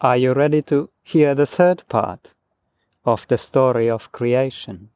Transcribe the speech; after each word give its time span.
Are 0.00 0.16
you 0.16 0.32
ready 0.32 0.62
to 0.62 0.90
hear 1.02 1.34
the 1.34 1.44
third 1.44 1.82
part 1.88 2.32
of 3.04 3.26
the 3.26 3.36
story 3.36 3.90
of 3.90 4.12
creation? 4.12 4.90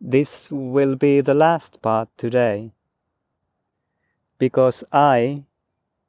This 0.00 0.48
will 0.48 0.94
be 0.94 1.22
the 1.22 1.34
last 1.34 1.82
part 1.82 2.08
today, 2.16 2.70
because 4.38 4.84
I, 4.92 5.42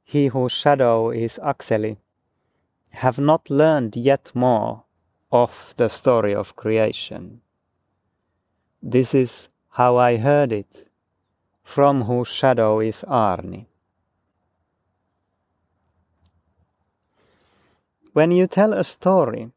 he 0.04 0.28
whose 0.28 0.52
shadow 0.52 1.10
is 1.10 1.40
Akseli, 1.42 1.96
have 2.90 3.18
not 3.18 3.50
learned 3.50 3.96
yet 3.96 4.30
more 4.32 4.84
of 5.32 5.74
the 5.76 5.88
story 5.88 6.36
of 6.36 6.54
creation. 6.54 7.40
This 8.80 9.12
is 9.12 9.48
how 9.70 9.96
I 9.96 10.18
heard 10.18 10.52
it, 10.52 10.86
from 11.64 12.02
whose 12.02 12.28
shadow 12.28 12.78
is 12.78 13.02
Arni. 13.08 13.66
When 18.16 18.30
you 18.30 18.46
tell 18.46 18.72
a 18.72 18.82
story, 18.82 19.50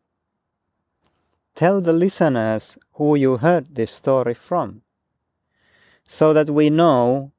tell 1.56 1.80
the 1.80 1.94
listeners 1.94 2.78
who 2.96 3.16
you 3.16 3.38
heard 3.38 3.74
this 3.76 3.90
story 3.90 4.34
from, 4.34 4.82
so 6.04 6.34
that 6.34 6.50
we 6.50 6.70
know 6.70 7.32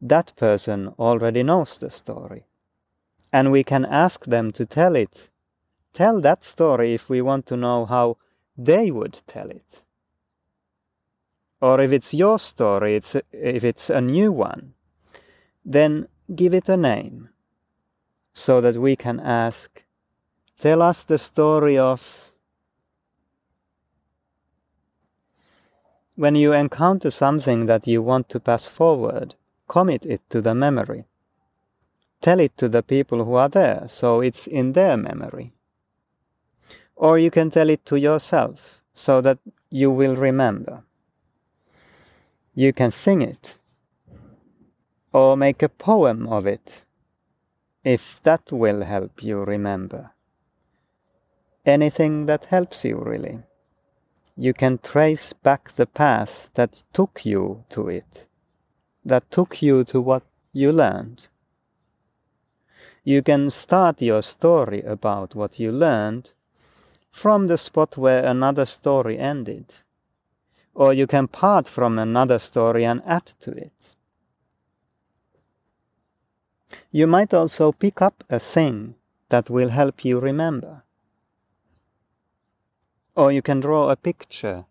that 0.00 0.36
person 0.36 0.94
already 0.96 1.42
knows 1.42 1.76
the 1.78 1.90
story. 1.90 2.44
And 3.32 3.50
we 3.50 3.64
can 3.64 3.84
ask 3.84 4.26
them 4.26 4.52
to 4.52 4.64
tell 4.64 4.94
it, 4.94 5.28
tell 5.92 6.20
that 6.20 6.44
story 6.44 6.94
if 6.94 7.10
we 7.10 7.20
want 7.20 7.44
to 7.46 7.56
know 7.56 7.84
how 7.84 8.18
they 8.56 8.92
would 8.92 9.20
tell 9.26 9.50
it. 9.50 9.82
Or 11.60 11.80
if 11.80 11.90
it's 11.90 12.14
your 12.14 12.38
story, 12.38 12.94
it's, 12.94 13.16
if 13.32 13.64
it's 13.64 13.90
a 13.90 14.00
new 14.00 14.30
one, 14.30 14.74
then 15.64 16.06
give 16.32 16.54
it 16.54 16.68
a 16.68 16.76
name 16.76 17.30
so 18.34 18.60
that 18.60 18.76
we 18.76 18.94
can 18.94 19.18
ask 19.18 19.82
Tell 20.58 20.82
us 20.82 21.04
the 21.04 21.18
story 21.18 21.78
of 21.78 22.32
when 26.16 26.34
you 26.34 26.52
encounter 26.52 27.12
something 27.12 27.66
that 27.66 27.86
you 27.86 28.02
want 28.02 28.28
to 28.30 28.40
pass 28.40 28.66
forward, 28.66 29.36
commit 29.68 30.04
it 30.04 30.20
to 30.30 30.40
the 30.40 30.56
memory. 30.56 31.04
Tell 32.20 32.40
it 32.40 32.56
to 32.56 32.68
the 32.68 32.82
people 32.82 33.24
who 33.24 33.34
are 33.34 33.48
there, 33.48 33.84
so 33.86 34.20
it's 34.20 34.48
in 34.48 34.72
their 34.72 34.96
memory. 34.96 35.52
Or 36.96 37.20
you 37.20 37.30
can 37.30 37.52
tell 37.52 37.70
it 37.70 37.86
to 37.86 37.96
yourself, 37.96 38.82
so 38.92 39.20
that 39.20 39.38
you 39.70 39.92
will 39.92 40.16
remember. 40.16 40.82
You 42.56 42.72
can 42.72 42.90
sing 42.90 43.22
it, 43.22 43.54
or 45.12 45.36
make 45.36 45.62
a 45.62 45.68
poem 45.68 46.26
of 46.26 46.48
it, 46.48 46.84
if 47.84 48.20
that 48.24 48.50
will 48.50 48.82
help 48.82 49.22
you 49.22 49.44
remember 49.44 50.10
anything 51.64 52.26
that 52.26 52.46
helps 52.46 52.84
you 52.84 52.98
really. 52.98 53.40
You 54.36 54.54
can 54.54 54.78
trace 54.78 55.32
back 55.32 55.72
the 55.72 55.86
path 55.86 56.50
that 56.54 56.82
took 56.92 57.26
you 57.26 57.64
to 57.70 57.88
it, 57.88 58.26
that 59.04 59.30
took 59.30 59.60
you 59.62 59.84
to 59.84 60.00
what 60.00 60.22
you 60.52 60.72
learned. 60.72 61.28
You 63.04 63.22
can 63.22 63.50
start 63.50 64.02
your 64.02 64.22
story 64.22 64.82
about 64.82 65.34
what 65.34 65.58
you 65.58 65.72
learned 65.72 66.32
from 67.10 67.46
the 67.46 67.58
spot 67.58 67.96
where 67.96 68.24
another 68.24 68.64
story 68.64 69.18
ended, 69.18 69.74
or 70.74 70.92
you 70.92 71.06
can 71.06 71.26
part 71.26 71.66
from 71.66 71.98
another 71.98 72.38
story 72.38 72.84
and 72.84 73.02
add 73.06 73.26
to 73.40 73.50
it. 73.50 73.96
You 76.92 77.06
might 77.06 77.34
also 77.34 77.72
pick 77.72 78.02
up 78.02 78.24
a 78.30 78.38
thing 78.38 78.94
that 79.30 79.50
will 79.50 79.70
help 79.70 80.04
you 80.04 80.20
remember. 80.20 80.84
Or 83.18 83.32
you 83.32 83.42
can 83.42 83.58
draw 83.58 83.90
a 83.90 83.96
picture. 83.96 84.64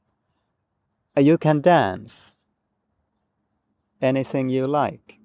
Uh, 1.18 1.20
you 1.20 1.38
can 1.38 1.60
dance. 1.60 2.34
Anything 4.02 4.48
you 4.48 4.66
like. 4.68 5.20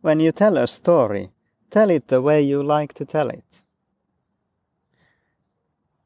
When 0.00 0.20
you 0.20 0.32
tell 0.32 0.56
a 0.56 0.66
story, 0.66 1.32
tell 1.70 1.90
it 1.90 2.08
the 2.08 2.22
way 2.22 2.40
you 2.40 2.62
like 2.62 2.94
to 2.94 3.04
tell 3.04 3.28
it. 3.28 3.44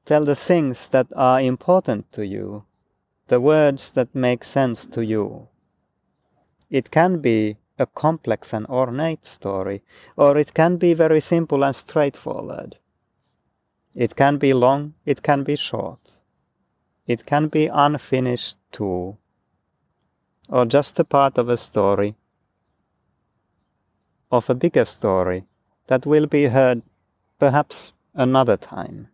Tell 0.06 0.24
the 0.24 0.34
things 0.34 0.88
that 0.88 1.06
are 1.14 1.40
important 1.40 2.10
to 2.14 2.26
you, 2.26 2.64
the 3.28 3.40
words 3.40 3.92
that 3.92 4.12
make 4.12 4.42
sense 4.42 4.86
to 4.86 5.04
you. 5.04 5.46
It 6.68 6.90
can 6.90 7.20
be 7.20 7.58
a 7.78 7.86
complex 7.86 8.52
and 8.52 8.66
ornate 8.66 9.24
story, 9.24 9.84
or 10.16 10.36
it 10.36 10.52
can 10.52 10.78
be 10.78 10.94
very 10.94 11.20
simple 11.20 11.62
and 11.62 11.76
straightforward. 11.76 12.78
It 13.94 14.16
can 14.16 14.38
be 14.38 14.54
long, 14.54 14.94
it 15.04 15.22
can 15.22 15.44
be 15.44 15.56
short. 15.56 16.12
It 17.06 17.26
can 17.26 17.48
be 17.48 17.66
unfinished 17.66 18.56
too, 18.70 19.18
or 20.48 20.64
just 20.64 20.98
a 20.98 21.04
part 21.04 21.36
of 21.36 21.48
a 21.48 21.56
story, 21.56 22.14
of 24.30 24.48
a 24.48 24.54
bigger 24.54 24.84
story 24.84 25.44
that 25.88 26.06
will 26.06 26.26
be 26.26 26.46
heard 26.46 26.82
perhaps 27.38 27.92
another 28.14 28.56
time. 28.56 29.08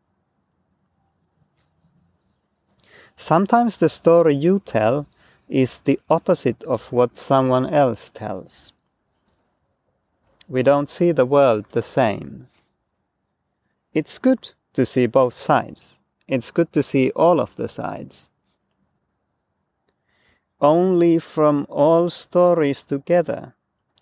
Sometimes 3.16 3.78
the 3.78 3.88
story 3.88 4.34
you 4.34 4.60
tell 4.64 5.06
is 5.48 5.78
the 5.78 5.98
opposite 6.08 6.62
of 6.64 6.92
what 6.92 7.16
someone 7.16 7.66
else 7.66 8.10
tells. 8.10 8.72
We 10.46 10.62
don't 10.62 10.88
see 10.88 11.10
the 11.10 11.26
world 11.26 11.64
the 11.70 11.82
same. 11.82 12.48
It's 13.92 14.18
good 14.18 14.50
to 14.78 14.86
see 14.86 15.06
both 15.06 15.34
sides. 15.34 15.98
It's 16.28 16.52
good 16.52 16.72
to 16.72 16.84
see 16.84 17.10
all 17.16 17.40
of 17.40 17.56
the 17.56 17.68
sides. 17.68 18.30
Only 20.60 21.18
from 21.18 21.66
all 21.68 22.10
stories 22.10 22.84
together 22.84 23.54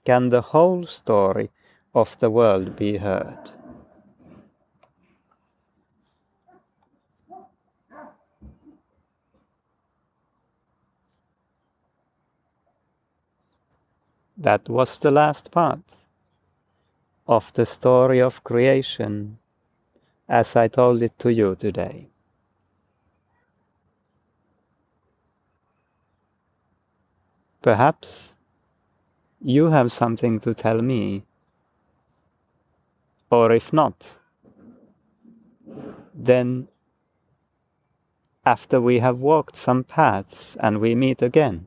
can 0.04 0.28
the 0.28 0.42
whole 0.42 0.84
story 0.84 1.48
of 1.94 2.18
the 2.18 2.28
world 2.28 2.76
be 2.76 2.98
heard. 2.98 3.38
That 14.36 14.68
was 14.68 14.98
the 14.98 15.10
last 15.10 15.50
part 15.50 15.80
of 17.26 17.50
the 17.54 17.64
story 17.64 18.20
of 18.20 18.44
creation 18.44 19.38
as 20.28 20.56
I 20.56 20.68
told 20.68 21.02
it 21.02 21.18
to 21.20 21.32
you 21.32 21.54
today. 21.54 22.08
Perhaps 27.62 28.34
you 29.42 29.66
have 29.66 29.92
something 29.92 30.38
to 30.40 30.54
tell 30.54 30.82
me, 30.82 31.24
or 33.30 33.52
if 33.52 33.72
not, 33.72 34.18
then 36.14 36.68
after 38.44 38.80
we 38.80 39.00
have 39.00 39.18
walked 39.18 39.56
some 39.56 39.82
paths 39.82 40.56
and 40.60 40.80
we 40.80 40.94
meet 40.94 41.22
again, 41.22 41.66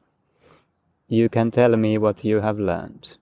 you 1.09 1.27
can 1.27 1.51
tell 1.51 1.75
me 1.75 1.97
what 1.97 2.23
you 2.23 2.39
have 2.39 2.57
learned. 2.59 3.17